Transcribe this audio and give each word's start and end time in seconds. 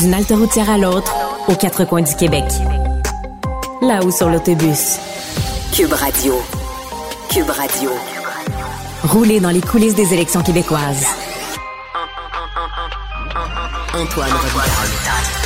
D'une 0.00 0.14
halte 0.14 0.30
routière 0.30 0.70
à 0.70 0.78
l'autre, 0.78 1.14
aux 1.48 1.54
quatre 1.54 1.84
coins 1.84 2.00
du 2.00 2.14
Québec. 2.14 2.44
Là-haut 3.82 4.10
sur 4.10 4.30
l'autobus. 4.30 4.98
Cube 5.74 5.92
Radio. 5.92 6.40
Cube 7.28 7.50
Radio. 7.50 7.90
Rouler 9.04 9.40
dans 9.40 9.50
les 9.50 9.60
coulisses 9.60 9.94
des 9.94 10.14
élections 10.14 10.42
québécoises. 10.42 11.04
Antoine 13.92 14.30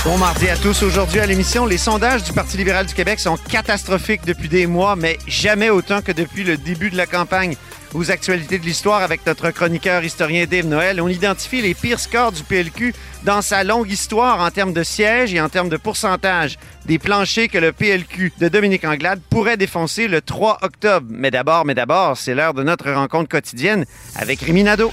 Bon 0.05 0.19
mardi 0.19 0.51
à 0.51 0.57
tous. 0.59 0.83
Aujourd'hui 0.83 1.21
à 1.21 1.25
l'émission, 1.25 1.65
les 1.65 1.79
sondages 1.79 2.25
du 2.25 2.35
Parti 2.35 2.59
libéral 2.59 2.85
du 2.85 2.93
Québec 2.93 3.19
sont 3.19 3.39
catastrophiques 3.39 4.27
depuis 4.27 4.51
des 4.51 4.67
mois, 4.67 4.97
mais 4.97 5.19
jamais 5.27 5.71
autant 5.71 6.03
que 6.03 6.13
depuis 6.13 6.45
le 6.45 6.59
début 6.59 6.91
de 6.91 6.97
la 6.99 7.07
campagne. 7.07 7.57
Aux 7.95 8.11
actualités 8.11 8.59
de 8.59 8.67
l'histoire 8.67 9.01
avec 9.01 9.25
notre 9.25 9.51
chroniqueur 9.51 10.05
historien 10.05 10.45
Dave 10.45 10.67
Noël, 10.67 11.01
on 11.01 11.09
identifie 11.09 11.63
les 11.63 11.73
pires 11.73 12.01
scores 12.01 12.33
du 12.33 12.43
PLQ 12.43 12.93
dans 13.23 13.41
sa 13.41 13.65
longue 13.65 13.91
histoire 13.91 14.41
en 14.41 14.51
termes 14.51 14.75
de 14.75 14.83
sièges 14.83 15.33
et 15.33 15.41
en 15.41 15.49
termes 15.49 15.71
de 15.71 15.79
pourcentage 15.79 16.59
des 16.85 16.99
planchers 16.99 17.49
que 17.49 17.57
le 17.57 17.73
PLQ 17.73 18.35
de 18.39 18.49
Dominique 18.49 18.85
Anglade 18.85 19.23
pourrait 19.31 19.57
défoncer 19.57 20.07
le 20.07 20.21
3 20.21 20.59
octobre. 20.61 21.07
Mais 21.09 21.31
d'abord, 21.31 21.65
mais 21.65 21.75
d'abord, 21.75 22.19
c'est 22.19 22.35
l'heure 22.35 22.53
de 22.53 22.63
notre 22.63 22.93
rencontre 22.93 23.31
quotidienne 23.31 23.87
avec 24.17 24.43
Riminado. 24.43 24.93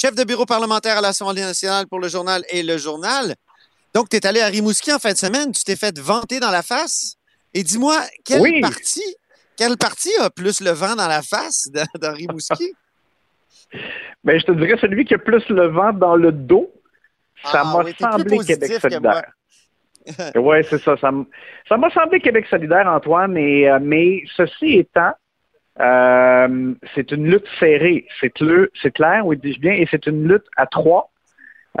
Chef 0.00 0.14
de 0.14 0.22
bureau 0.22 0.46
parlementaire 0.46 0.98
à 0.98 1.00
l'Assemblée 1.00 1.40
nationale 1.40 1.88
pour 1.88 1.98
le 1.98 2.06
journal 2.06 2.44
et 2.50 2.62
le 2.62 2.78
journal. 2.78 3.34
Donc, 3.94 4.08
tu 4.08 4.16
es 4.16 4.24
allé 4.26 4.40
à 4.40 4.46
Rimouski 4.46 4.92
en 4.92 5.00
fin 5.00 5.10
de 5.10 5.16
semaine, 5.16 5.50
tu 5.50 5.64
t'es 5.64 5.74
fait 5.74 5.98
vanter 5.98 6.38
dans 6.38 6.52
la 6.52 6.62
face. 6.62 7.16
Et 7.52 7.64
dis-moi, 7.64 7.96
quelle 8.24 8.40
Oui. 8.42 8.60
partie 8.60 9.02
quelle 9.56 9.76
partie 9.76 10.12
a 10.20 10.30
plus 10.30 10.60
le 10.60 10.70
vent 10.70 10.94
dans 10.94 11.08
la 11.08 11.20
face 11.20 11.68
de 11.72 12.06
Rimouski? 12.06 12.72
Ben, 14.24 14.38
je 14.38 14.46
te 14.46 14.52
dirais 14.52 14.78
celui 14.80 15.04
qui 15.04 15.14
a 15.14 15.18
plus 15.18 15.46
le 15.48 15.66
vent 15.68 15.92
dans 15.92 16.14
le 16.16 16.30
dos. 16.32 16.70
Ça 17.42 17.62
Ah, 17.62 17.64
m'a 17.64 17.84
oui, 17.84 17.94
semblé 17.98 18.38
Québec 18.38 18.80
solidaire. 18.80 19.32
oui, 20.36 20.56
c'est 20.70 20.80
ça. 20.82 20.96
Ça 20.96 21.76
m'a 21.76 21.90
semblé 21.90 22.20
Québec 22.20 22.46
solidaire, 22.48 22.86
Antoine, 22.86 23.36
et, 23.36 23.68
euh, 23.68 23.78
mais 23.80 24.22
ceci 24.36 24.78
étant, 24.78 25.12
euh, 25.80 26.74
c'est 26.94 27.12
une 27.12 27.30
lutte 27.30 27.46
serrée. 27.60 28.06
C'est 28.20 28.32
c'est 28.82 28.90
clair, 28.92 29.26
oui, 29.26 29.36
dis-je 29.36 29.60
bien, 29.60 29.72
et 29.72 29.86
c'est 29.90 30.06
une 30.06 30.26
lutte 30.28 30.46
à 30.56 30.66
trois. 30.66 31.10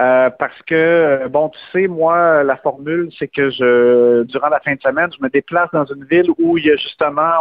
euh, 0.00 0.30
parce 0.30 0.60
que, 0.62 0.74
euh, 0.74 1.28
bon, 1.28 1.48
tu 1.50 1.58
sais, 1.72 1.88
moi, 1.88 2.44
la 2.44 2.56
formule, 2.56 3.10
c'est 3.18 3.26
que 3.28 3.50
je, 3.50 4.22
durant 4.24 4.48
la 4.48 4.60
fin 4.60 4.74
de 4.74 4.80
semaine, 4.80 5.10
je 5.16 5.22
me 5.22 5.28
déplace 5.28 5.70
dans 5.72 5.86
une 5.86 6.04
ville 6.04 6.30
où 6.38 6.56
il 6.58 6.66
y 6.66 6.70
a 6.70 6.76
justement, 6.76 7.32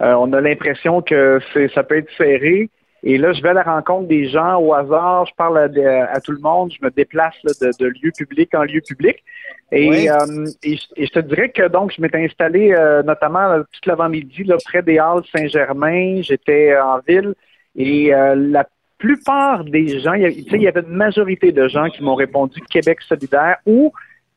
on, 0.00 0.04
euh, 0.04 0.14
on 0.14 0.32
a 0.32 0.40
l'impression 0.40 1.02
que 1.02 1.40
ça 1.74 1.82
peut 1.82 1.98
être 1.98 2.10
serré. 2.16 2.70
Et 3.02 3.16
là, 3.16 3.32
je 3.32 3.42
vais 3.42 3.48
à 3.48 3.52
la 3.54 3.62
rencontre 3.62 4.08
des 4.08 4.28
gens 4.28 4.58
au 4.60 4.74
hasard, 4.74 5.24
je 5.26 5.34
parle 5.34 5.58
à, 5.58 5.68
de- 5.68 5.80
à 5.82 6.20
tout 6.20 6.32
le 6.32 6.38
monde, 6.40 6.70
je 6.78 6.84
me 6.84 6.90
déplace 6.90 7.34
là, 7.44 7.52
de, 7.60 7.72
de 7.78 7.86
lieu 7.86 8.10
public 8.16 8.54
en 8.54 8.62
lieu 8.64 8.80
public. 8.86 9.24
Et, 9.72 9.88
Oui. 9.88 10.08
euh, 10.08 10.46
et, 10.62 10.76
je- 10.76 10.86
et 10.96 11.06
je 11.06 11.12
te 11.12 11.20
dirais 11.20 11.48
que 11.48 11.66
donc, 11.68 11.92
je 11.96 12.02
m'étais 12.02 12.22
installé 12.24 12.72
euh, 12.72 13.02
notamment 13.02 13.50
euh, 13.52 13.62
tout 13.62 13.88
l'avant-midi 13.88 14.44
près 14.66 14.82
des 14.82 14.98
Halles 14.98 15.22
Saint-Germain. 15.34 16.20
J'étais 16.22 16.72
euh, 16.72 16.84
en 16.84 16.98
ville 17.06 17.34
et 17.76 18.12
euh, 18.14 18.34
la 18.34 18.66
plupart 18.98 19.64
des 19.64 19.98
gens, 20.00 20.12
il 20.12 20.22
y, 20.22 20.26
a- 20.26 20.30
tu 20.30 20.42
sais, 20.42 20.56
il 20.56 20.62
y 20.62 20.68
avait 20.68 20.82
une 20.82 20.94
majorité 20.94 21.52
de 21.52 21.68
gens 21.68 21.88
qui 21.88 22.02
m'ont 22.02 22.16
répondu 22.16 22.60
Québec 22.70 23.00
solidaire 23.02 23.56
ou 23.64 23.92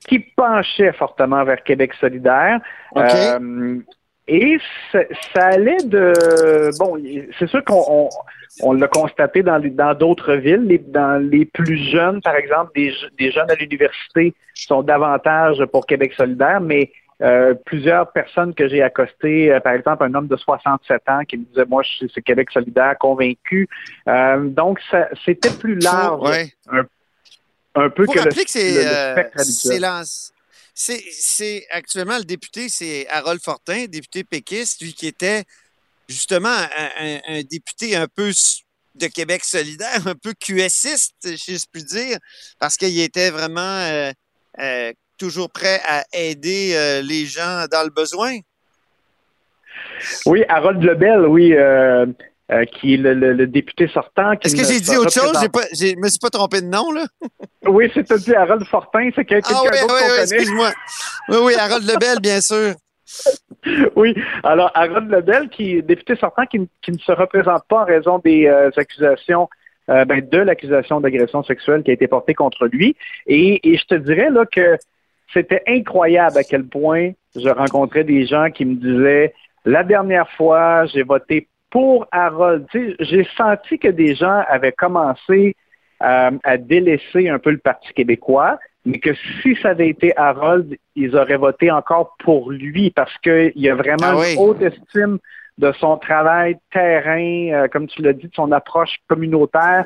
qui 0.08 0.20
penchaient 0.20 0.94
fortement 0.94 1.44
vers 1.44 1.64
Québec 1.64 1.94
solidaire. 2.00 2.60
Euh, 2.96 3.80
et 4.28 4.58
ça, 4.92 5.00
allait 5.36 5.84
de... 5.84 6.70
Bon, 6.80 6.98
c'est 7.40 7.48
sûr 7.48 7.64
qu'on 7.66 7.84
on, 7.88 8.10
on 8.62 8.74
l'a 8.74 8.88
constaté 8.88 9.44
dans 9.44 9.60
d'autres 9.96 10.34
villes. 10.36 10.64
Les, 10.66 10.78
dans 10.78 11.22
les 11.22 11.46
plus 11.46 11.78
jeunes, 11.92 12.22
par 12.22 12.36
exemple, 12.36 12.72
des, 12.76 12.94
des 13.20 13.32
jeunes 13.32 13.50
à 13.52 13.56
l'université 13.56 14.34
sont 14.54 14.82
davantage 14.84 15.64
pour 15.72 15.86
Québec 15.86 16.14
solidaire, 16.16 16.62
mais 16.62 16.92
euh, 17.22 17.54
plusieurs 17.66 18.12
personnes 18.12 18.54
que 18.54 18.68
j'ai 18.68 18.82
accostées, 18.82 19.52
euh, 19.52 19.60
par 19.60 19.74
exemple, 19.74 20.04
un 20.04 20.14
homme 20.14 20.28
de 20.28 20.36
67 20.36 21.02
ans 21.10 21.22
qui 21.28 21.38
me 21.38 21.44
disait, 21.46 21.66
moi, 21.68 21.84
je 21.84 22.08
suis 22.08 22.24
Québec 22.24 22.50
solidaire, 22.52 22.96
convaincu. 23.00 23.68
Euh, 24.08 24.38
donc, 24.48 24.80
ça- 24.92 25.10
c'était 25.26 25.52
plus 25.52 25.76
large 25.80 26.22
Ouais. 26.30 26.52
un 27.76 27.90
peu 27.90 28.06
Faut 28.06 28.12
que 28.14 28.20
le, 28.20 28.26
que 28.26 28.42
c'est 28.48 28.74
le- 28.74 28.82
le 28.82 28.88
euh, 28.88 29.12
spectre 29.14 29.40
habituel. 29.40 29.82
C'est- 30.74 31.66
actuellement 31.72 32.18
le 32.18 32.24
député, 32.24 32.70
c'est 32.70 33.08
Harold 33.08 33.42
Fortin, 33.42 33.86
député 33.86 34.24
péquiste, 34.24 34.82
lui 34.82 34.94
qui 34.94 35.08
était 35.08 35.44
justement 36.08 36.56
un, 36.98 37.42
député 37.44 37.96
un 37.96 38.08
peu 38.08 38.32
de 38.96 39.08
Québec 39.08 39.44
solidaire, 39.44 39.88
un 40.08 40.16
peu 40.16 40.34
QSiste, 40.34 41.16
si 41.38 41.58
je 41.58 41.66
puis 41.72 41.84
dire, 41.84 42.18
parce 42.60 42.78
qu'il 42.78 43.00
était 43.00 43.30
vraiment 43.30 43.62
euh, 43.62 44.12
euh, 44.60 44.94
toujours 45.18 45.50
prêt 45.50 45.82
à 45.86 46.04
aider 46.14 46.74
euh, 46.76 47.02
les 47.02 47.26
gens 47.26 47.66
dans 47.72 47.84
le 47.84 47.90
besoin. 47.90 48.38
Oui, 50.26 50.44
Harold 50.50 50.84
Lebel, 50.84 51.26
oui, 51.28 51.54
euh, 52.54 52.66
qui 52.66 52.94
est 52.94 52.98
le, 52.98 53.14
le- 53.14 53.34
le 53.34 53.48
député 53.48 53.88
sortant. 53.88 54.32
Est-ce 54.42 54.56
que 54.56 54.64
j'ai 54.64 54.80
dit 54.80 54.96
autre 54.96 55.12
chose? 55.12 55.34
Je 55.74 55.96
me 56.00 56.08
suis 56.08 56.20
pas 56.20 56.30
trompé 56.30 56.62
de 56.62 56.68
nom, 56.68 56.92
là? 56.92 57.06
Oui, 57.66 57.90
dit 57.96 58.36
Harold 58.36 58.66
Fortin, 58.66 59.10
c'est 59.16 59.24
quelqu'un 59.24 59.56
Ah 59.56 59.62
oui, 59.64 59.70
d'autre 59.70 59.84
oui, 59.84 59.88
qu'on 59.88 59.96
oui, 59.96 60.10
connaît. 60.10 60.22
excuse-moi. 60.24 60.70
Oui, 61.30 61.38
oui, 61.44 61.54
Harold 61.58 61.84
Lebel, 61.90 62.20
bien 62.22 62.42
sûr. 62.42 62.74
Oui, 63.96 64.14
alors 64.44 64.70
Harold 64.74 65.10
Lebel, 65.10 65.48
qui 65.50 65.78
est 65.78 65.82
député 65.82 66.16
sortant, 66.18 66.46
qui, 66.46 66.60
ne- 66.60 66.66
qui 66.82 66.92
ne 66.92 66.98
se 66.98 67.12
représente 67.12 67.64
pas 67.70 67.82
en 67.84 67.86
raison 67.86 68.20
des 68.20 68.48
euh, 68.48 68.70
accusations, 68.76 69.48
euh, 69.90 70.04
ben, 70.06 70.28
de 70.28 70.38
l'accusation 70.40 71.00
d'agression 71.00 71.44
sexuelle 71.44 71.84
qui 71.84 71.92
a 71.92 71.94
été 71.94 72.08
portée 72.08 72.34
contre 72.34 72.66
lui. 72.68 72.96
Et, 73.28 73.66
et 73.72 73.78
je 73.78 73.86
te 73.86 73.96
dirais 73.96 74.30
là 74.30 74.46
que 74.46 74.78
c'était 75.34 75.64
incroyable 75.68 76.38
à 76.38 76.44
quel 76.44 76.66
point 76.66 77.12
je 77.36 77.48
rencontrais 77.50 78.04
des 78.04 78.26
gens 78.26 78.50
qui 78.52 78.66
me 78.66 78.76
disaient 78.76 79.34
la 79.66 79.84
dernière 79.84 80.30
fois, 80.32 80.86
j'ai 80.88 81.04
voté 81.04 81.48
pour 81.74 82.06
Harold. 82.12 82.68
J'ai 83.00 83.28
senti 83.36 83.80
que 83.80 83.88
des 83.88 84.14
gens 84.14 84.44
avaient 84.48 84.72
commencé 84.72 85.56
euh, 86.04 86.32
à 86.44 86.58
délaisser 86.58 87.30
un 87.30 87.40
peu 87.40 87.50
le 87.50 87.58
Parti 87.58 87.92
québécois, 87.94 88.60
mais 88.86 89.00
que 89.00 89.16
si 89.42 89.56
ça 89.56 89.70
avait 89.70 89.90
été 89.90 90.16
Harold, 90.16 90.78
ils 90.96 91.16
auraient 91.16 91.38
voté 91.38 91.72
encore 91.72 92.16
pour 92.20 92.52
lui 92.52 92.92
parce 92.92 93.18
qu'il 93.24 93.54
y 93.56 93.70
a 93.70 93.76
vraiment 93.76 94.04
Ah 94.04 94.18
oui. 94.18 94.36
une 94.36 94.40
haute 94.40 94.62
estime 94.62 95.18
de 95.58 95.72
son 95.80 95.98
travail 95.98 96.58
terrain, 96.72 97.50
euh, 97.54 97.68
comme 97.68 97.88
tu 97.88 98.04
l'as 98.04 98.14
dit, 98.14 98.28
de 98.28 98.36
son 98.36 98.52
approche 98.52 98.96
communautaire. 99.08 99.86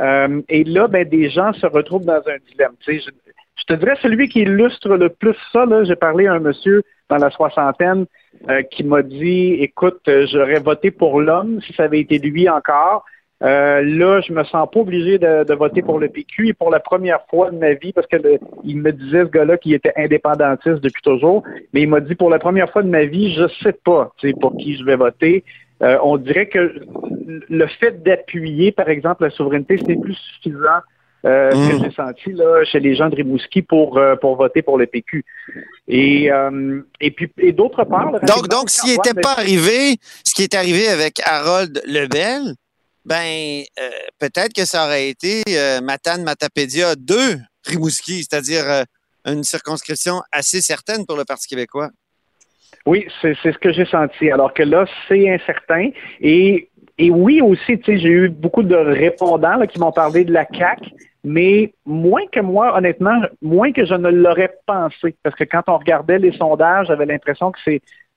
Euh, 0.00 0.42
et 0.48 0.64
là, 0.64 0.88
ben, 0.88 1.08
des 1.08 1.30
gens 1.30 1.52
se 1.52 1.66
retrouvent 1.66 2.04
dans 2.04 2.22
un 2.26 2.38
dilemme. 2.50 2.74
Je, 2.84 2.98
je 2.98 3.64
te 3.64 3.74
dirais 3.74 3.96
celui 4.02 4.28
qui 4.28 4.40
illustre 4.40 4.88
le 4.88 5.08
plus 5.08 5.36
ça, 5.52 5.66
là, 5.66 5.84
j'ai 5.84 5.96
parlé 5.96 6.26
à 6.26 6.32
un 6.34 6.40
monsieur 6.40 6.82
dans 7.08 7.16
la 7.16 7.30
soixantaine 7.30 8.06
euh, 8.48 8.62
qui 8.62 8.84
m'a 8.84 9.02
dit, 9.02 9.54
écoute, 9.60 10.00
euh, 10.08 10.26
j'aurais 10.30 10.60
voté 10.60 10.90
pour 10.90 11.20
l'homme 11.20 11.60
si 11.62 11.72
ça 11.72 11.84
avait 11.84 12.00
été 12.00 12.18
lui 12.18 12.48
encore. 12.48 13.04
Euh, 13.42 13.82
là, 13.82 14.20
je 14.20 14.32
me 14.32 14.42
sens 14.44 14.68
pas 14.70 14.80
obligé 14.80 15.18
de, 15.18 15.54
voter 15.54 15.80
pour 15.80 16.00
le 16.00 16.08
PQ 16.08 16.48
et 16.48 16.54
pour 16.54 16.70
la 16.70 16.80
première 16.80 17.20
fois 17.30 17.50
de 17.50 17.56
ma 17.56 17.74
vie, 17.74 17.92
parce 17.92 18.06
que 18.08 18.16
le- 18.16 18.38
il 18.64 18.78
me 18.78 18.90
disait 18.92 19.24
ce 19.24 19.30
gars-là 19.30 19.56
qu'il 19.58 19.74
était 19.74 19.92
indépendantiste 19.96 20.80
depuis 20.80 21.02
toujours, 21.02 21.44
mais 21.72 21.82
il 21.82 21.88
m'a 21.88 22.00
dit 22.00 22.16
pour 22.16 22.30
la 22.30 22.40
première 22.40 22.70
fois 22.70 22.82
de 22.82 22.88
ma 22.88 23.04
vie, 23.04 23.32
je 23.34 23.46
sais 23.62 23.72
pas, 23.72 24.10
pour 24.40 24.56
qui 24.56 24.76
je 24.76 24.84
vais 24.84 24.96
voter. 24.96 25.44
On 25.80 26.16
dirait 26.16 26.46
que 26.46 26.74
le 27.48 27.66
fait 27.68 28.02
d'appuyer, 28.02 28.72
par 28.72 28.88
exemple, 28.88 29.22
la 29.22 29.30
souveraineté, 29.30 29.78
c'est 29.86 30.00
plus 30.00 30.14
suffisant 30.14 30.80
euh, 31.24 31.50
Mm. 31.54 31.70
que 31.70 31.84
j'ai 31.84 31.94
senti 31.94 32.32
là 32.32 32.64
chez 32.64 32.80
les 32.80 32.94
gens 32.94 33.08
de 33.08 33.16
Rimouski 33.16 33.62
pour 33.62 33.98
euh, 33.98 34.16
pour 34.16 34.36
voter 34.36 34.62
pour 34.62 34.78
le 34.78 34.86
PQ. 34.86 35.24
Et 35.88 36.30
euh, 36.30 36.80
et 37.00 37.10
puis 37.10 37.32
et 37.38 37.52
d'autre 37.52 37.84
part, 37.84 38.12
Donc, 38.22 38.48
donc 38.48 38.70
s'il 38.70 38.92
n'était 38.92 39.20
pas 39.20 39.32
arrivé, 39.32 39.96
ce 40.24 40.34
qui 40.34 40.42
est 40.42 40.54
arrivé 40.54 40.88
avec 40.88 41.20
Harold 41.24 41.82
Lebel, 41.86 42.54
ben, 43.04 43.62
euh, 43.80 43.88
peut-être 44.18 44.52
que 44.52 44.64
ça 44.64 44.84
aurait 44.84 45.08
été 45.08 45.42
Matane 45.82 46.22
Matapédia 46.22 46.94
2 46.94 47.14
Rimouski, 47.66 48.22
c'est-à-dire 48.24 48.84
une 49.24 49.44
circonscription 49.44 50.22
assez 50.30 50.60
certaine 50.60 51.06
pour 51.06 51.16
le 51.16 51.24
Parti 51.24 51.48
québécois. 51.48 51.90
Oui, 52.86 53.06
c'est 53.20 53.34
ce 53.42 53.58
que 53.58 53.72
j'ai 53.72 53.84
senti. 53.86 54.30
Alors 54.30 54.54
que 54.54 54.62
là, 54.62 54.86
c'est 55.08 55.28
incertain. 55.28 55.90
Et, 56.20 56.70
et 56.96 57.10
oui 57.10 57.40
aussi, 57.42 57.78
j'ai 57.86 58.08
eu 58.08 58.28
beaucoup 58.28 58.62
de 58.62 58.74
répondants 58.74 59.56
là, 59.56 59.66
qui 59.66 59.78
m'ont 59.78 59.92
parlé 59.92 60.24
de 60.24 60.32
la 60.32 60.44
CAC. 60.44 60.80
Mais 61.24 61.72
moins 61.84 62.26
que 62.30 62.40
moi, 62.40 62.76
honnêtement, 62.76 63.20
moins 63.42 63.72
que 63.72 63.84
je 63.84 63.94
ne 63.94 64.10
l'aurais 64.10 64.54
pensé. 64.66 65.14
Parce 65.22 65.34
que 65.34 65.44
quand 65.44 65.62
on 65.68 65.78
regardait 65.78 66.18
les 66.18 66.32
sondages, 66.32 66.86
j'avais 66.86 67.06
l'impression 67.06 67.52
que 67.52 67.58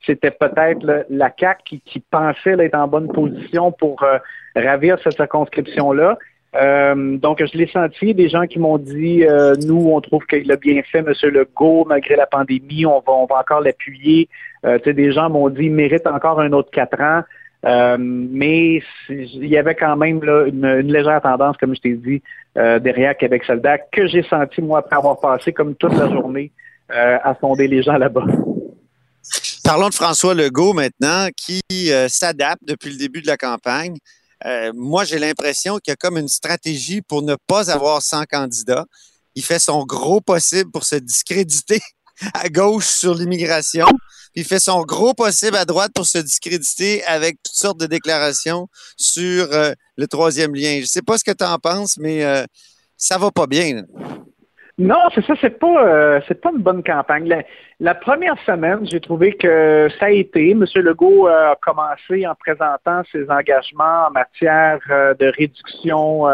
c'était 0.05 0.31
peut-être 0.31 1.05
la 1.09 1.29
CAC 1.29 1.63
qui, 1.63 1.99
pensait 2.11 2.51
être 2.51 2.75
en 2.75 2.87
bonne 2.87 3.07
position 3.07 3.71
pour 3.71 4.03
euh, 4.03 4.17
ravir 4.55 4.97
cette 5.03 5.15
circonscription-là. 5.15 6.17
Euh, 6.55 7.17
donc, 7.17 7.43
je 7.43 7.57
l'ai 7.57 7.67
senti, 7.67 8.13
des 8.13 8.29
gens 8.29 8.45
qui 8.45 8.59
m'ont 8.59 8.77
dit, 8.77 9.25
euh, 9.25 9.55
nous, 9.65 9.89
on 9.89 10.01
trouve 10.01 10.25
qu'il 10.25 10.51
a 10.51 10.57
bien 10.57 10.81
fait, 10.83 10.99
M. 10.99 11.13
Legault, 11.23 11.85
malgré 11.87 12.15
la 12.15 12.25
pandémie, 12.25 12.85
on 12.85 12.99
va, 12.99 13.13
on 13.13 13.25
va 13.25 13.39
encore 13.39 13.61
l'appuyer. 13.61 14.27
Euh, 14.65 14.77
des 14.79 15.11
gens 15.11 15.29
m'ont 15.29 15.49
dit, 15.49 15.65
il 15.65 15.71
mérite 15.71 16.05
encore 16.07 16.39
un 16.39 16.51
autre 16.51 16.69
quatre 16.71 16.99
ans. 16.99 17.21
Euh, 17.63 17.97
mais 17.99 18.81
il 19.09 19.47
y 19.47 19.57
avait 19.57 19.75
quand 19.75 19.95
même 19.95 20.21
une, 20.23 20.91
légère 20.91 21.21
tendance, 21.21 21.57
comme 21.57 21.75
je 21.75 21.81
t'ai 21.81 21.93
dit, 21.93 22.21
derrière 22.55 23.15
Québec 23.15 23.43
soldat, 23.45 23.77
que 23.77 24.07
j'ai 24.07 24.23
senti, 24.23 24.61
moi, 24.61 24.79
après 24.79 24.97
avoir 24.97 25.19
passé 25.19 25.53
comme 25.53 25.75
toute 25.75 25.93
la 25.93 26.09
journée 26.09 26.51
à 26.89 27.33
fonder 27.35 27.67
les 27.67 27.81
gens 27.81 27.97
là-bas. 27.97 28.25
Parlons 29.63 29.89
de 29.89 29.93
François 29.93 30.33
Legault 30.33 30.73
maintenant, 30.73 31.27
qui 31.37 31.61
s'adapte 32.09 32.63
depuis 32.67 32.89
le 32.89 32.97
début 32.97 33.21
de 33.21 33.27
la 33.27 33.37
campagne. 33.37 33.95
Euh, 34.45 34.71
moi, 34.75 35.03
j'ai 35.03 35.19
l'impression 35.19 35.77
qu'il 35.77 35.91
y 35.91 35.93
a 35.93 35.95
comme 35.95 36.17
une 36.17 36.27
stratégie 36.27 37.01
pour 37.01 37.21
ne 37.21 37.35
pas 37.47 37.71
avoir 37.71 38.01
100 38.01 38.23
candidats. 38.25 38.85
Il 39.35 39.43
fait 39.43 39.59
son 39.59 39.85
gros 39.85 40.21
possible 40.21 40.71
pour 40.71 40.83
se 40.83 40.95
discréditer 40.95 41.79
à 42.33 42.49
gauche 42.49 42.85
sur 42.85 43.13
l'immigration. 43.15 43.87
Il 44.35 44.45
fait 44.45 44.59
son 44.59 44.81
gros 44.83 45.13
possible 45.13 45.57
à 45.57 45.65
droite 45.65 45.91
pour 45.93 46.05
se 46.05 46.17
discréditer 46.17 47.03
avec 47.03 47.35
toutes 47.43 47.55
sortes 47.55 47.79
de 47.79 47.85
déclarations 47.85 48.67
sur 48.95 49.51
euh, 49.51 49.71
le 49.97 50.07
troisième 50.07 50.55
lien. 50.55 50.75
Je 50.75 50.81
ne 50.81 50.85
sais 50.85 51.01
pas 51.01 51.17
ce 51.17 51.23
que 51.23 51.35
tu 51.35 51.43
en 51.43 51.57
penses, 51.57 51.97
mais 51.97 52.23
euh, 52.23 52.45
ça 52.95 53.17
va 53.17 53.31
pas 53.31 53.47
bien. 53.47 53.83
Non, 54.77 55.09
c'est 55.13 55.23
ça, 55.25 55.33
c'est 55.41 55.59
pas 55.59 55.85
euh, 55.85 56.21
c'est 56.27 56.39
pas 56.39 56.49
une 56.55 56.61
bonne 56.63 56.83
campagne. 56.83 57.43
La, 57.79 57.93
première 57.93 58.37
semaine, 58.45 58.79
j'ai 58.89 59.01
trouvé 59.01 59.33
que 59.33 59.89
ça 59.99 60.05
a 60.05 60.09
été. 60.09 60.51
M. 60.51 60.65
Legault 60.75 61.27
euh, 61.27 61.51
a 61.51 61.55
commencé 61.61 62.25
en 62.25 62.35
présentant 62.35 63.03
ses 63.11 63.29
engagements 63.29 64.07
en 64.07 64.11
matière 64.11 64.79
de 64.89 65.25
réduction 65.37 66.25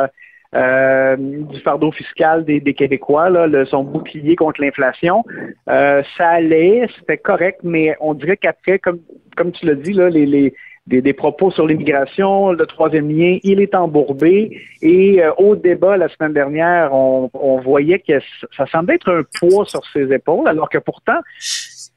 du 0.53 1.59
fardeau 1.61 1.91
fiscal 1.91 2.45
des, 2.45 2.73
Québécois, 2.73 3.29
là, 3.29 3.65
son 3.65 3.83
bouclier 3.83 4.35
contre 4.35 4.61
l'inflation. 4.61 5.23
ça 5.65 6.27
allait, 6.29 6.87
c'était 6.97 7.17
correct, 7.17 7.59
mais 7.63 7.95
on 7.99 8.13
dirait 8.13 8.37
qu'après, 8.37 8.79
comme 8.79 8.99
comme 9.37 9.51
tu 9.51 9.67
l'as 9.67 9.75
dit, 9.75 9.93
là, 9.93 10.09
les, 10.09 10.25
les 10.25 10.53
des, 10.87 11.13
propos 11.13 11.51
sur 11.51 11.67
l'immigration, 11.67 12.51
le 12.51 12.65
troisième 12.65 13.09
lien, 13.09 13.37
il 13.43 13.59
est 13.59 13.75
embourbé. 13.75 14.61
Et 14.81 15.21
euh, 15.21 15.31
au 15.37 15.55
débat 15.55 15.97
la 15.97 16.07
semaine 16.09 16.33
dernière, 16.33 16.93
on, 16.93 17.29
voyait 17.61 17.99
que 17.99 18.13
ça 18.55 18.65
semblait 18.67 18.95
être 18.95 19.11
un 19.11 19.23
poids 19.39 19.65
sur 19.65 19.81
ses 19.91 20.11
épaules, 20.13 20.47
alors 20.47 20.69
que 20.69 20.77
pourtant, 20.77 21.19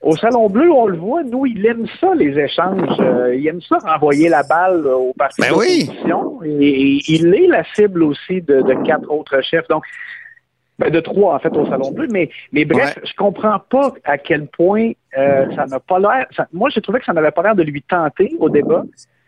au 0.02 0.16
Salon 0.16 0.48
Bleu, 0.48 0.72
on 0.72 0.86
le 0.86 0.96
voit, 0.96 1.22
nous, 1.22 1.44
il 1.44 1.64
aime 1.66 1.86
ça, 2.00 2.14
les 2.14 2.38
échanges. 2.38 2.98
Euh, 3.00 3.34
il 3.34 3.46
aime 3.46 3.60
ça 3.60 3.78
renvoyer 3.78 4.28
la 4.30 4.42
balle 4.42 4.86
au 4.86 5.12
parti 5.12 5.42
ben 5.42 5.50
d'opposition. 5.50 6.42
Et, 6.42 6.98
il 7.06 7.34
est 7.34 7.46
la 7.46 7.64
cible 7.74 8.02
aussi 8.02 8.40
de, 8.40 8.62
de 8.62 8.86
quatre 8.86 9.10
autres 9.10 9.42
chefs. 9.42 9.68
Donc, 9.68 9.84
ben, 10.78 10.88
de 10.88 11.00
trois, 11.00 11.34
en 11.34 11.38
fait, 11.38 11.54
au 11.54 11.66
Salon 11.66 11.90
Bleu. 11.90 12.08
Mais, 12.10 12.30
mais 12.52 12.64
bref, 12.64 12.98
je 13.04 13.12
comprends 13.14 13.58
pas 13.58 13.92
à 14.04 14.16
quel 14.16 14.46
point 14.46 14.92
euh, 15.18 15.54
ça 15.54 15.66
n'a 15.66 15.80
pas 15.80 15.98
l'air. 15.98 16.26
Moi, 16.52 16.70
j'ai 16.70 16.80
trouvé 16.80 17.00
que 17.00 17.04
ça 17.04 17.12
n'avait 17.12 17.30
pas 17.30 17.42
l'air 17.42 17.54
de 17.54 17.62
lui 17.62 17.82
tenter 17.82 18.34
au 18.38 18.48
débat. 18.48 18.84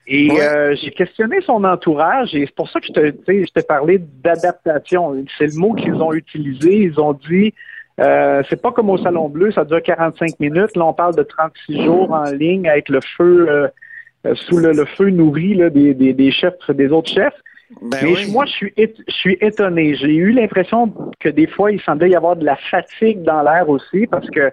Et 0.07 0.31
euh, 0.41 0.75
j'ai 0.83 0.91
questionné 0.91 1.41
son 1.43 1.63
entourage 1.63 2.35
et 2.35 2.47
c'est 2.47 2.55
pour 2.57 2.69
ça 2.69 2.81
que 2.81 2.87
je 2.87 2.93
te, 2.93 3.13
je 3.29 3.53
t'ai 3.53 3.63
parlé 3.63 3.99
d'adaptation. 3.99 5.15
C'est 5.39 5.47
le 5.47 5.61
mot 5.61 5.75
qu'ils 5.75 5.95
ont 5.95 6.13
utilisé. 6.13 6.77
Ils 6.77 6.99
ont 6.99 7.13
dit 7.13 7.55
euh, 8.01 8.43
c'est 8.49 8.61
pas 8.61 8.73
comme 8.73 8.91
au 8.91 8.99
Salon 8.99 9.29
Bleu, 9.29 9.53
ça 9.53 9.65
dure 9.65 9.83
45 9.83 10.41
minutes. 10.41 10.77
Là, 10.77 10.87
on 10.87 10.95
parle 10.95 11.15
de 11.15 11.23
36 11.23 11.85
jours 11.85 12.13
en 12.13 12.25
ligne 12.25 12.69
avec 12.69 12.89
le 12.89 13.01
feu 13.17 13.49
euh, 13.49 14.35
sous 14.35 14.59
le, 14.59 14.85
feu 14.85 15.11
nourri 15.11 15.55
là, 15.55 15.69
des, 15.71 15.95
des, 15.95 16.13
des 16.13 16.31
chefs, 16.31 16.71
des 16.71 16.89
autres 16.89 17.11
chefs. 17.11 17.35
Ben 17.81 17.99
Mais 18.03 18.27
moi, 18.27 18.45
je 18.47 18.53
suis, 18.53 18.73
je 18.77 19.13
suis 19.13 19.39
étonné. 19.41 19.95
J'ai 19.95 20.15
eu 20.15 20.33
l'impression 20.33 20.93
que 21.21 21.29
des 21.29 21.47
fois, 21.47 21.73
il 21.73 21.81
semblait 21.81 22.11
y 22.11 22.17
avoir 22.17 22.37
de 22.37 22.45
la 22.45 22.57
fatigue 22.57 23.23
dans 23.23 23.43
l'air 23.43 23.69
aussi, 23.69 24.07
parce 24.07 24.29
que, 24.31 24.53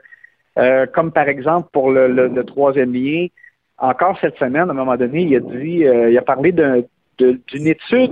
euh, 0.57 0.85
comme 0.88 1.12
par 1.12 1.27
exemple 1.27 1.69
pour 1.71 1.92
le, 1.92 2.44
troisième 2.44 2.94
lien, 2.94 3.27
encore 3.77 4.18
cette 4.19 4.38
semaine, 4.38 4.69
à 4.69 4.71
un 4.71 4.74
moment 4.74 4.97
donné, 4.97 5.24
il 5.24 5.35
a 5.35 5.39
dit, 5.39 5.85
euh, 5.85 6.09
il 6.09 6.18
a 6.18 6.21
parlé 6.21 6.51
d'une 6.51 7.68
étude 7.68 8.12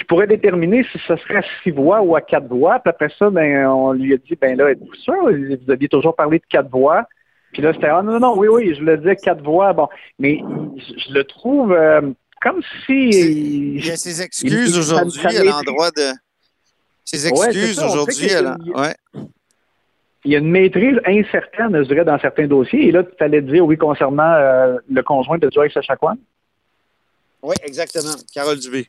qui 0.00 0.04
pourrait 0.06 0.26
déterminer 0.26 0.82
si 0.90 0.98
ce 1.06 1.14
serait 1.16 1.36
à 1.36 1.42
six 1.62 1.70
voix 1.70 2.00
ou 2.00 2.16
à 2.16 2.22
quatre 2.22 2.48
voix. 2.48 2.78
Puis 2.78 2.88
après 2.88 3.10
ça, 3.18 3.28
ben, 3.28 3.66
on 3.66 3.92
lui 3.92 4.14
a 4.14 4.16
dit, 4.16 4.34
ben 4.40 4.56
là, 4.56 4.70
êtes-vous 4.70 4.94
sûr? 4.94 5.14
Vous 5.24 5.70
aviez 5.70 5.88
toujours 5.88 6.16
parlé 6.16 6.38
de 6.38 6.44
quatre 6.48 6.70
voix. 6.70 7.04
Puis 7.52 7.60
là, 7.60 7.74
c'était, 7.74 7.88
ah 7.88 8.02
non, 8.02 8.18
non, 8.18 8.38
oui, 8.38 8.48
oui, 8.48 8.74
je 8.74 8.82
le 8.82 8.96
disais 8.96 9.16
quatre 9.16 9.42
voix. 9.42 9.74
Bon, 9.74 9.88
mais 10.18 10.38
je, 10.38 11.12
le 11.12 11.22
trouve, 11.24 11.72
euh, 11.72 12.00
comme 12.40 12.62
si. 12.86 13.10
Il 13.10 13.86
y 13.86 13.90
a 13.90 13.96
ses 13.96 14.22
excuses 14.22 14.78
aujourd'hui 14.78 15.36
à 15.36 15.44
l'endroit 15.44 15.90
de. 15.90 16.12
Ses 17.04 17.26
excuses 17.26 17.78
aujourd'hui 17.78 18.32
à 18.32 18.56
Ouais. 18.74 18.94
Il 20.24 20.32
y 20.32 20.34
a 20.34 20.38
une 20.38 20.50
maîtrise 20.50 20.98
incertaine, 21.06 21.76
je 21.76 21.88
dirais, 21.88 22.04
dans 22.04 22.18
certains 22.20 22.46
dossiers. 22.46 22.88
Et 22.88 22.92
là, 22.92 23.02
tu 23.02 23.22
allais 23.22 23.42
dire, 23.42 23.64
oui, 23.66 23.76
concernant 23.76 24.32
euh, 24.32 24.76
le 24.90 25.02
conjoint 25.02 25.38
de 25.38 25.50
Joyce 25.52 25.76
Echaquan. 25.76 26.16
Oui, 27.42 27.54
exactement. 27.64 28.14
Carole 28.32 28.58
Dubé. 28.58 28.86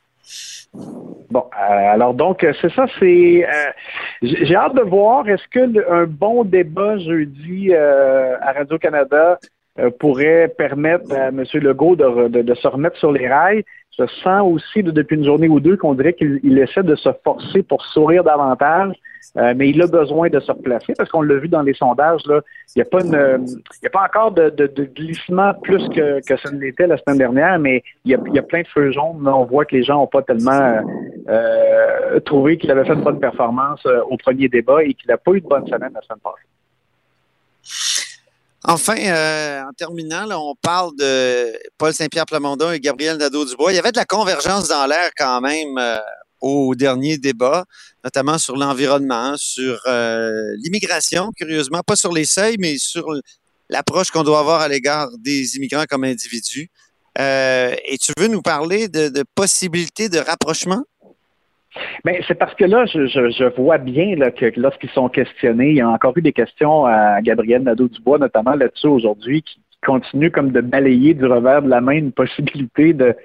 Bon, 0.74 1.44
euh, 1.54 1.92
alors 1.92 2.14
donc, 2.14 2.46
c'est 2.60 2.72
ça, 2.72 2.86
c'est. 2.98 3.46
Euh, 3.46 3.72
j'ai 4.22 4.54
hâte 4.54 4.74
de 4.74 4.82
voir, 4.82 5.28
est-ce 5.28 5.46
qu'un 5.48 6.06
bon 6.06 6.44
débat 6.44 6.98
jeudi 6.98 7.74
à 7.74 8.52
Radio-Canada 8.52 9.38
euh, 9.78 9.90
pourrait 9.90 10.52
permettre 10.58 11.10
à 11.14 11.28
M. 11.28 11.44
Legault 11.54 11.96
de, 11.96 12.54
se 12.54 12.68
remettre 12.68 12.98
sur 12.98 13.10
les 13.10 13.26
rails? 13.26 13.64
Je 13.98 14.06
sens 14.22 14.42
aussi 14.50 14.82
depuis 14.82 15.16
une 15.16 15.24
journée 15.24 15.48
ou 15.48 15.60
deux 15.60 15.76
qu'on 15.76 15.94
dirait 15.94 16.14
qu'il 16.14 16.58
essaie 16.58 16.82
de 16.82 16.94
se 16.94 17.10
forcer 17.22 17.62
pour 17.62 17.84
sourire 17.84 18.24
davantage, 18.24 18.94
euh, 19.36 19.52
mais 19.54 19.68
il 19.68 19.82
a 19.82 19.86
besoin 19.86 20.30
de 20.30 20.40
se 20.40 20.50
replacer 20.50 20.94
parce 20.96 21.10
qu'on 21.10 21.20
l'a 21.20 21.36
vu 21.36 21.48
dans 21.48 21.60
les 21.60 21.74
sondages. 21.74 22.22
Là, 22.26 22.40
il 22.74 22.78
n'y 22.78 22.82
a 22.82 22.86
pas 22.86 23.04
une, 23.04 23.46
il 23.46 23.84
y 23.84 23.86
a 23.86 23.90
pas 23.90 24.04
encore 24.04 24.32
de, 24.32 24.50
glissement 24.94 25.52
plus 25.62 25.86
que, 25.90 26.24
que 26.26 26.36
ce 26.38 26.48
ne 26.48 26.58
l'était 26.58 26.86
la 26.86 26.96
semaine 26.96 27.18
dernière, 27.18 27.58
mais 27.58 27.82
il 28.06 28.12
y 28.12 28.14
a, 28.14 28.18
il 28.26 28.34
y 28.34 28.38
a 28.38 28.42
plein 28.42 28.62
de 28.62 28.68
feux 28.68 28.90
jaunes. 28.92 29.28
on 29.28 29.44
voit 29.44 29.66
que 29.66 29.76
les 29.76 29.82
gens 29.82 29.96
n'ont 29.96 30.06
pas 30.06 30.22
tellement 30.22 30.82
euh, 31.28 32.18
trouvé 32.20 32.56
qu'il 32.56 32.70
avait 32.70 32.86
fait 32.86 32.94
une 32.94 33.02
bonne 33.02 33.20
performance 33.20 33.86
au 34.08 34.16
premier 34.16 34.48
débat 34.48 34.82
et 34.84 34.94
qu'il 34.94 35.08
n'a 35.08 35.18
pas 35.18 35.32
eu 35.32 35.42
de 35.42 35.46
bonne 35.46 35.66
semaine 35.66 35.92
la 35.94 36.00
semaine 36.00 36.20
passée. 36.22 36.48
Enfin, 38.64 38.96
euh, 38.96 39.62
en 39.62 39.72
terminant, 39.72 40.28
on 40.30 40.54
parle 40.54 40.94
de 40.96 41.52
Paul 41.78 41.92
Saint-Pierre 41.92 42.26
Plamondon 42.26 42.70
et 42.70 42.78
Gabriel 42.78 43.16
Nadeau-Dubois. 43.16 43.72
Il 43.72 43.74
y 43.76 43.78
avait 43.78 43.90
de 43.90 43.96
la 43.96 44.04
convergence 44.04 44.68
dans 44.68 44.86
l'air 44.86 45.10
quand 45.16 45.40
même 45.40 45.76
euh, 45.78 45.98
au 46.40 46.76
dernier 46.76 47.18
débat, 47.18 47.64
notamment 48.04 48.38
sur 48.38 48.56
l'environnement, 48.56 49.34
sur 49.36 49.80
euh, 49.86 50.54
l'immigration, 50.58 51.32
curieusement, 51.36 51.80
pas 51.84 51.96
sur 51.96 52.12
les 52.12 52.24
seuils, 52.24 52.56
mais 52.60 52.78
sur 52.78 53.06
l'approche 53.68 54.12
qu'on 54.12 54.22
doit 54.22 54.38
avoir 54.38 54.60
à 54.60 54.68
l'égard 54.68 55.08
des 55.18 55.56
immigrants 55.56 55.84
comme 55.88 56.04
individus. 56.04 56.70
et 57.18 57.98
tu 58.00 58.12
veux 58.16 58.28
nous 58.28 58.42
parler 58.42 58.86
de, 58.86 59.08
de 59.08 59.24
possibilités 59.34 60.08
de 60.08 60.18
rapprochement? 60.18 60.84
Ben, 62.04 62.16
c'est 62.28 62.34
parce 62.34 62.54
que 62.54 62.64
là, 62.64 62.84
je, 62.86 63.06
je, 63.06 63.44
vois 63.56 63.78
bien 63.78 64.14
là, 64.16 64.30
que 64.30 64.52
lorsqu'ils 64.56 64.90
sont 64.90 65.08
questionnés, 65.08 65.70
il 65.70 65.76
y 65.76 65.80
a 65.80 65.88
encore 65.88 66.16
eu 66.16 66.22
des 66.22 66.32
questions 66.32 66.84
à 66.84 67.20
Gabriel 67.22 67.62
Nadeau-Dubois, 67.62 68.18
notamment 68.18 68.54
là-dessus 68.54 68.88
aujourd'hui, 68.88 69.42
qui 69.42 69.58
continue 69.84 70.30
comme 70.30 70.50
de 70.50 70.60
balayer 70.60 71.14
du 71.14 71.24
revers 71.24 71.62
de 71.62 71.68
la 71.68 71.80
main 71.80 71.92
une 71.92 72.12
possibilité 72.12 72.92
de, 72.92 73.16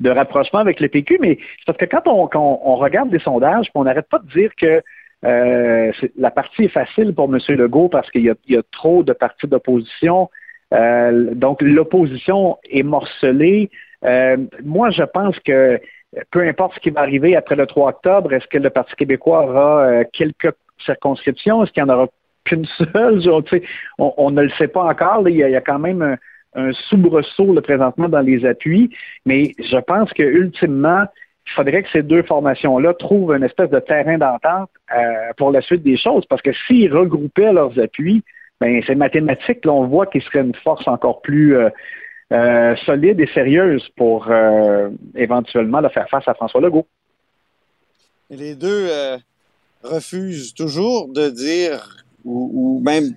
de 0.00 0.10
rapprochement 0.10 0.60
avec 0.60 0.80
le 0.80 0.88
PQ. 0.88 1.18
Mais 1.20 1.38
c'est 1.58 1.66
parce 1.66 1.78
que 1.78 1.84
quand 1.84 2.06
on, 2.06 2.28
on 2.34 2.76
regarde 2.76 3.10
des 3.10 3.18
sondages, 3.18 3.70
on 3.74 3.84
n'arrête 3.84 4.08
pas 4.08 4.18
de 4.18 4.28
dire 4.28 4.50
que 4.56 4.82
euh, 5.24 5.92
la 6.16 6.30
partie 6.30 6.64
est 6.64 6.68
facile 6.68 7.14
pour 7.14 7.32
M. 7.32 7.38
Legault 7.48 7.88
parce 7.88 8.10
qu'il 8.10 8.22
y, 8.22 8.52
y 8.52 8.56
a, 8.56 8.62
trop 8.72 9.02
de 9.02 9.12
partis 9.12 9.46
d'opposition. 9.46 10.30
Euh, 10.72 11.34
donc, 11.34 11.60
l'opposition 11.62 12.58
est 12.70 12.82
morcelée. 12.82 13.70
Euh, 14.04 14.36
moi, 14.64 14.90
je 14.90 15.02
pense 15.02 15.38
que 15.40 15.78
peu 16.30 16.46
importe 16.46 16.74
ce 16.74 16.80
qui 16.80 16.90
va 16.90 17.00
arriver 17.00 17.36
après 17.36 17.56
le 17.56 17.66
3 17.66 17.88
octobre, 17.90 18.32
est-ce 18.32 18.46
que 18.46 18.58
le 18.58 18.70
Parti 18.70 18.94
québécois 18.96 19.44
aura 19.44 19.84
euh, 19.84 20.04
quelques 20.12 20.52
circonscriptions? 20.84 21.62
Est-ce 21.62 21.72
qu'il 21.72 21.84
n'y 21.84 21.90
en 21.90 21.94
aura 21.94 22.08
qu'une 22.44 22.66
seule? 22.78 23.22
on, 23.98 24.30
ne 24.30 24.42
le 24.42 24.50
sait 24.50 24.68
pas 24.68 24.84
encore. 24.84 25.28
Il, 25.28 25.36
y 25.36 25.44
a, 25.44 25.60
quand 25.60 25.78
même 25.78 26.16
un, 26.54 26.72
soubresaut 26.88 27.60
présentement 27.62 28.08
dans 28.08 28.20
les 28.20 28.44
appuis, 28.44 28.90
mais 29.24 29.52
je 29.58 29.78
pense 29.78 30.12
que 30.12 30.22
ultimement, 30.22 31.04
il 31.46 31.52
faudrait 31.52 31.82
que 31.82 31.90
ces 31.90 32.02
deux 32.02 32.22
formations-là 32.22 32.94
trouvent 32.94 33.34
une 33.34 33.44
espèce 33.44 33.70
de 33.70 33.78
terrain 33.78 34.18
d'entente 34.18 34.70
euh, 34.96 35.32
pour 35.36 35.52
la 35.52 35.60
suite 35.60 35.82
des 35.82 35.96
choses, 35.96 36.24
parce 36.26 36.42
que 36.42 36.52
s'ils 36.66 36.92
regroupaient 36.92 37.52
leurs 37.52 37.78
appuis, 37.78 38.24
ben 38.60 38.82
c'est 38.86 38.94
mathématique. 38.94 39.64
Là, 39.64 39.72
on 39.72 39.86
voit 39.86 40.06
qu'ils 40.06 40.22
seraient 40.22 40.40
une 40.40 40.54
force 40.54 40.86
encore 40.86 41.22
plus 41.22 41.56
euh, 41.56 41.70
euh, 42.32 42.76
solide 42.86 43.18
et 43.18 43.26
sérieuse 43.34 43.88
pour 43.96 44.28
euh, 44.30 44.88
éventuellement 45.16 45.82
faire 45.88 46.08
face 46.08 46.28
à 46.28 46.34
François 46.34 46.60
Legault. 46.60 46.86
les 48.30 48.54
deux, 48.54 48.86
euh, 48.88 49.18
refuse 49.82 50.54
toujours 50.54 51.08
de 51.08 51.28
dire, 51.28 52.04
ou, 52.24 52.80
même 52.84 53.16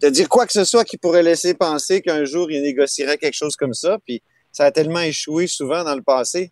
de 0.00 0.08
dire 0.08 0.30
quoi 0.30 0.46
que 0.46 0.52
ce 0.52 0.64
soit 0.64 0.84
qui 0.84 0.96
pourrait 0.96 1.22
laisser 1.22 1.52
penser 1.52 2.00
qu'un 2.00 2.24
jour 2.24 2.50
il 2.50 2.62
négocierait 2.62 3.18
quelque 3.18 3.34
chose 3.34 3.54
comme 3.54 3.74
ça, 3.74 3.98
puis 4.06 4.22
ça 4.50 4.64
a 4.64 4.70
tellement 4.70 5.00
échoué 5.00 5.46
souvent 5.46 5.84
dans 5.84 5.94
le 5.94 6.02
passé. 6.02 6.50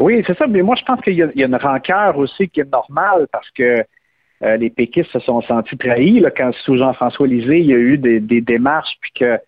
Oui, 0.00 0.24
c'est 0.26 0.38
ça. 0.38 0.46
Mais 0.46 0.62
moi, 0.62 0.74
je 0.76 0.84
pense 0.84 1.02
qu'il 1.02 1.16
y, 1.16 1.22
a 1.22 1.46
une 1.46 1.54
rancœur 1.56 2.16
aussi 2.16 2.48
qui 2.48 2.60
est 2.60 2.72
normale 2.72 3.28
parce 3.30 3.50
que 3.50 3.84
les 4.40 4.70
péquistes 4.70 5.12
se 5.12 5.20
sont 5.20 5.42
sentis 5.42 5.76
trahis 5.76 6.20
là, 6.20 6.30
quand 6.30 6.52
sous 6.64 6.78
Jean-François 6.78 7.26
Lisée, 7.26 7.60
il 7.60 7.66
y 7.66 7.74
a 7.74 7.76
eu 7.76 7.98
des, 7.98 8.40
démarches, 8.40 8.96
puis 9.00 9.12
que 9.14 9.38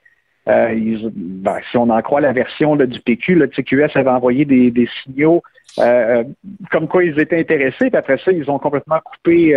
euh, 0.48 1.10
ben, 1.14 1.58
si 1.70 1.76
on 1.76 1.90
en 1.90 2.02
croit 2.02 2.20
la 2.20 2.32
version 2.32 2.76
du 2.76 3.00
PQ, 3.00 3.34
le 3.34 3.48
TQS 3.48 3.96
avait 3.96 4.10
envoyé 4.10 4.44
des, 4.44 4.88
signaux 5.02 5.42
euh, 5.78 6.24
comme 6.70 6.88
quoi 6.88 7.04
ils 7.04 7.18
étaient 7.18 7.38
intéressés, 7.38 7.90
puis 7.90 7.96
après 7.96 8.18
ça, 8.18 8.32
ils 8.32 8.50
ont 8.50 8.58
complètement 8.58 9.00
coupé, 9.04 9.54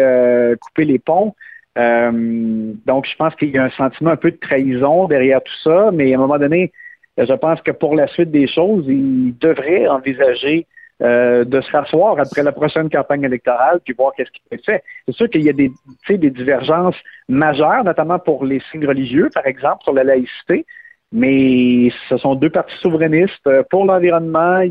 coupé 0.59 0.85
les 0.85 0.99
ponts. 0.99 1.35
donc, 1.75 3.05
je 3.05 3.15
pense 3.17 3.35
qu'il 3.35 3.49
y 3.51 3.57
a 3.57 3.65
un 3.65 3.69
sentiment 3.71 4.11
un 4.11 4.17
peu 4.17 4.31
de 4.31 4.37
trahison 4.37 5.07
derrière 5.07 5.41
tout 5.43 5.59
ça, 5.63 5.91
mais 5.93 6.13
à 6.13 6.17
un 6.17 6.21
moment 6.21 6.39
donné, 6.39 6.71
je 7.17 7.33
pense 7.33 7.61
que 7.61 7.71
pour 7.71 7.95
la 7.95 8.07
suite 8.07 8.31
des 8.31 8.47
choses, 8.47 8.85
ils 8.87 9.37
devraient 9.39 9.87
envisager 9.87 10.65
euh, 11.01 11.45
de 11.45 11.61
se 11.61 11.71
rasseoir 11.71 12.19
après 12.19 12.43
la 12.43 12.51
prochaine 12.51 12.89
campagne 12.89 13.23
électorale 13.23 13.79
puis 13.85 13.93
voir 13.93 14.11
qu'est-ce 14.17 14.31
qui 14.31 14.41
peut 14.51 14.57
fait. 14.65 14.83
C'est 15.07 15.15
sûr 15.15 15.29
qu'il 15.29 15.43
y 15.43 15.49
a 15.49 15.53
des, 15.53 15.71
des 16.09 16.29
divergences 16.29 16.97
majeures, 17.29 17.85
notamment 17.85 18.19
pour 18.19 18.43
les 18.43 18.61
signes 18.69 18.85
religieux, 18.85 19.29
par 19.33 19.47
exemple, 19.47 19.81
sur 19.85 19.93
la 19.93 20.03
laïcité, 20.03 20.65
mais 21.13 21.89
ce 22.09 22.17
sont 22.17 22.35
deux 22.35 22.49
partis 22.49 22.75
souverainistes 22.81 23.47
euh, 23.47 23.63
pour 23.69 23.85
l'environnement, 23.85 24.61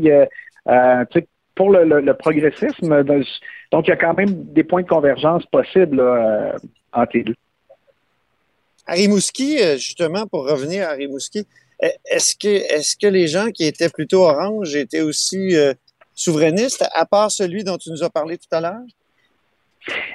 euh, 0.67 1.05
pour 1.55 1.71
le, 1.71 2.13
progressisme. 2.13 3.03
Donc, 3.71 3.87
il 3.87 3.89
y 3.89 3.93
a 3.93 3.97
quand 3.97 4.13
même 4.13 4.53
des 4.53 4.63
points 4.63 4.83
de 4.83 4.87
convergence 4.87 5.43
possibles 5.47 5.99
entre 6.93 7.17
les 7.17 7.23
deux. 7.23 7.35
À 8.85 8.93
Rimouski, 8.93 9.57
justement, 9.77 10.27
pour 10.27 10.47
revenir 10.47 10.87
à 10.87 10.91
Rimouski, 10.91 11.47
est-ce 11.81 12.35
que, 12.35 12.47
est-ce 12.47 12.95
que 12.95 13.07
les 13.07 13.25
gens 13.25 13.47
qui 13.47 13.65
étaient 13.65 13.89
plutôt 13.89 14.25
orange 14.25 14.75
étaient 14.75 15.01
aussi 15.01 15.55
souverainiste, 16.19 16.85
à 16.93 17.05
part 17.05 17.31
celui 17.31 17.63
dont 17.63 17.77
tu 17.77 17.89
nous 17.91 18.03
as 18.03 18.09
parlé 18.09 18.37
tout 18.37 18.53
à 18.55 18.61
l'heure? 18.61 18.81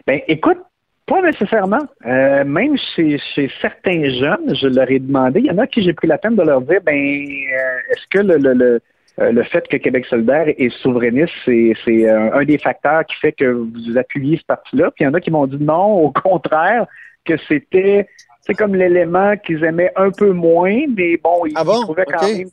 Ben, 0.06 0.20
écoute, 0.28 0.58
pas 1.06 1.20
nécessairement. 1.22 1.86
Euh, 2.06 2.44
même 2.44 2.76
chez, 2.94 3.18
certains 3.60 4.04
jeunes, 4.04 4.54
je 4.54 4.68
leur 4.68 4.90
ai 4.90 4.98
demandé, 4.98 5.40
il 5.40 5.46
y 5.46 5.50
en 5.50 5.58
a 5.58 5.66
qui 5.66 5.82
j'ai 5.82 5.92
pris 5.92 6.06
la 6.06 6.18
peine 6.18 6.36
de 6.36 6.42
leur 6.42 6.60
dire, 6.62 6.80
ben, 6.84 6.94
euh, 6.94 7.92
est-ce 7.92 8.06
que 8.10 8.18
le, 8.18 8.36
le, 8.36 8.80
euh, 9.20 9.32
le, 9.32 9.42
fait 9.44 9.66
que 9.68 9.76
Québec 9.76 10.06
solidaire 10.06 10.46
est 10.48 10.70
souverainiste, 10.82 11.32
c'est 11.44 12.08
un, 12.08 12.44
des 12.44 12.58
facteurs 12.58 13.04
qui 13.06 13.16
fait 13.16 13.32
que 13.32 13.44
vous 13.44 13.98
appuyez 13.98 14.38
ce 14.38 14.44
parti-là? 14.44 14.90
Puis 14.90 15.04
il 15.04 15.08
y 15.08 15.10
en 15.10 15.14
a 15.14 15.20
qui 15.20 15.30
m'ont 15.30 15.46
dit 15.46 15.58
non, 15.60 16.04
au 16.04 16.12
contraire, 16.12 16.86
que 17.24 17.34
c'était 17.48 18.08
c'est 18.46 18.54
comme 18.54 18.74
l'élément 18.74 19.36
qu'ils 19.38 19.64
aimaient 19.64 19.92
un 19.96 20.10
peu 20.10 20.30
moins, 20.32 20.84
mais 20.94 21.16
bon, 21.16 21.46
ils, 21.46 21.54
ah 21.56 21.64
trouvaient 21.64 22.04
quand 22.04 22.28
même 22.28 22.48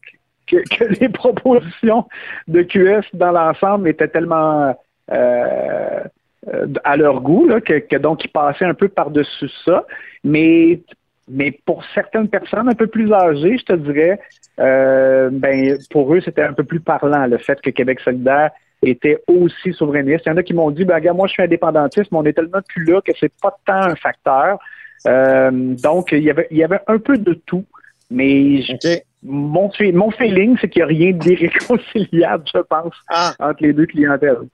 que, 0.77 0.83
les 0.99 1.09
propositions 1.09 2.05
de 2.47 2.61
QS 2.61 3.05
dans 3.13 3.31
l'ensemble 3.31 3.87
étaient 3.87 4.07
tellement 4.07 4.75
euh, 5.11 6.03
à 6.83 6.97
leur 6.97 7.21
goût 7.21 7.47
que, 7.65 7.97
donc 7.97 8.23
ils 8.25 8.31
passaient 8.31 8.65
un 8.65 8.73
peu 8.73 8.89
par-dessus 8.89 9.49
ça. 9.65 9.85
Mais 10.23 10.81
mais 11.27 11.51
pour 11.65 11.83
certaines 11.93 12.27
personnes 12.27 12.67
un 12.67 12.75
peu 12.75 12.87
plus 12.87 13.11
âgées, 13.13 13.57
je 13.57 13.63
te 13.63 13.73
dirais, 13.73 14.19
euh, 14.59 15.29
ben 15.31 15.77
pour 15.89 16.13
eux, 16.13 16.19
c'était 16.19 16.43
un 16.43 16.53
peu 16.53 16.63
plus 16.63 16.81
parlant 16.81 17.25
le 17.25 17.37
fait 17.37 17.61
que 17.61 17.69
Québec 17.69 17.99
solidaire 18.01 18.51
était 18.81 19.23
aussi 19.27 19.73
souverainiste. 19.73 20.25
Il 20.25 20.29
y 20.29 20.31
en 20.33 20.37
a 20.37 20.43
qui 20.43 20.53
m'ont 20.53 20.71
dit, 20.71 20.83
ben, 20.83 20.95
regarde, 20.95 21.17
moi, 21.17 21.27
je 21.27 21.33
suis 21.33 21.43
indépendantiste, 21.43 22.11
mais 22.11 22.17
on 22.17 22.25
est 22.25 22.33
tellement 22.33 22.61
plus 22.67 22.85
là 22.85 22.99
que 23.01 23.11
c'est 23.19 23.31
pas 23.41 23.55
tant 23.65 23.83
un 23.83 23.95
facteur. 23.95 24.59
Euh, 25.07 25.51
donc, 25.51 26.11
il 26.11 26.23
y 26.23 26.29
avait, 26.29 26.47
il 26.51 26.57
y 26.57 26.63
avait 26.63 26.81
un 26.87 26.97
peu 26.97 27.17
de 27.17 27.33
tout. 27.33 27.65
Mais 28.09 28.61
mon, 29.23 29.69
mon 29.93 30.11
feeling, 30.11 30.57
c'est 30.59 30.69
qu'il 30.69 30.79
n'y 30.79 30.83
a 30.83 30.87
rien 30.87 31.11
d'irréconciliable, 31.11 32.45
je 32.53 32.59
pense, 32.59 32.93
ah. 33.09 33.35
entre 33.39 33.63
les 33.63 33.73
deux 33.73 33.85
clientèles. 33.85 34.47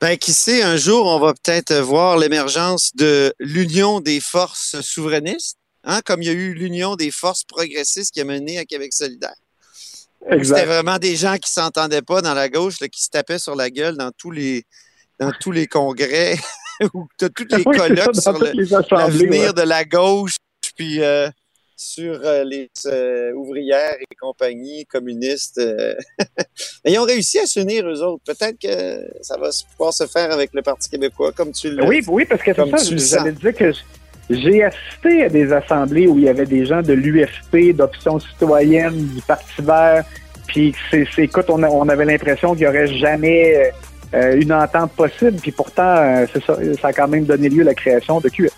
Ben, 0.00 0.16
qui 0.16 0.32
sait, 0.32 0.62
un 0.62 0.76
jour, 0.76 1.06
on 1.06 1.18
va 1.18 1.32
peut-être 1.32 1.74
voir 1.74 2.18
l'émergence 2.18 2.94
de 2.94 3.32
l'union 3.40 4.00
des 4.00 4.20
forces 4.20 4.80
souverainistes, 4.80 5.58
hein, 5.82 6.00
comme 6.04 6.22
il 6.22 6.26
y 6.26 6.30
a 6.30 6.34
eu 6.34 6.54
l'union 6.54 6.94
des 6.94 7.10
forces 7.10 7.42
progressistes 7.44 8.14
qui 8.14 8.20
a 8.20 8.24
mené 8.24 8.58
à 8.58 8.64
Québec 8.64 8.92
solidaire. 8.92 9.34
C'était 10.42 10.66
vraiment 10.66 10.98
des 10.98 11.16
gens 11.16 11.36
qui 11.36 11.50
s'entendaient 11.50 12.02
pas 12.02 12.22
dans 12.22 12.34
la 12.34 12.48
gauche, 12.48 12.76
qui 12.78 13.02
se 13.02 13.08
tapaient 13.08 13.38
sur 13.38 13.56
la 13.56 13.70
gueule 13.70 13.96
dans 13.96 14.10
tous 14.16 14.30
les, 14.30 14.64
dans 15.18 15.32
tous 15.40 15.52
les 15.52 15.66
congrès, 15.66 16.36
où 16.94 17.08
tu 17.18 17.24
as 17.24 17.28
tous 17.30 17.46
les 17.50 17.64
colloques 17.64 18.16
sur 18.16 18.96
l'avenir 18.96 19.54
de 19.54 19.62
la 19.62 19.84
gauche, 19.84 20.36
puis 20.76 21.02
euh, 21.02 21.28
sur 21.78 22.20
euh, 22.24 22.42
les 22.42 22.68
euh, 22.86 23.32
ouvrières 23.34 23.96
et 24.00 24.14
compagnies 24.16 24.84
communistes. 24.86 25.58
Euh. 25.58 25.94
ils 26.84 26.98
ont 26.98 27.04
réussi 27.04 27.38
à 27.38 27.46
s'unir, 27.46 27.86
eux 27.86 28.02
autres. 28.02 28.24
Peut-être 28.26 28.58
que 28.60 29.08
ça 29.22 29.38
va 29.38 29.48
pouvoir 29.76 29.94
se 29.94 30.04
faire 30.06 30.32
avec 30.32 30.50
le 30.54 30.62
Parti 30.62 30.90
québécois, 30.90 31.30
comme 31.30 31.52
tu 31.52 31.70
le 31.70 31.84
Oui, 31.84 32.02
oui, 32.08 32.24
parce 32.24 32.42
que 32.42 32.52
c'est 32.52 32.78
ça, 32.78 33.18
j'allais 33.20 33.32
dire 33.32 33.54
que 33.54 33.72
j'ai 34.28 34.64
assisté 34.64 35.22
à 35.22 35.28
des 35.28 35.52
assemblées 35.52 36.08
où 36.08 36.18
il 36.18 36.24
y 36.24 36.28
avait 36.28 36.46
des 36.46 36.66
gens 36.66 36.82
de 36.82 36.94
l'UFP, 36.94 37.76
d'Option 37.76 38.18
citoyenne, 38.18 38.96
du 39.14 39.22
Parti 39.22 39.62
vert, 39.62 40.04
puis 40.48 40.74
c'est, 40.90 41.06
écoute, 41.18 41.46
on, 41.48 41.62
on 41.62 41.88
avait 41.88 42.04
l'impression 42.04 42.54
qu'il 42.54 42.62
n'y 42.62 42.66
aurait 42.66 42.88
jamais 42.88 43.70
une 44.12 44.52
entente 44.52 44.92
possible, 44.92 45.38
puis 45.40 45.52
pourtant, 45.52 46.26
c'est 46.32 46.44
ça, 46.44 46.58
ça 46.80 46.88
a 46.88 46.92
quand 46.92 47.08
même 47.08 47.24
donné 47.24 47.48
lieu 47.48 47.62
à 47.62 47.66
la 47.66 47.74
création 47.74 48.20
de 48.20 48.28
QS. 48.28 48.48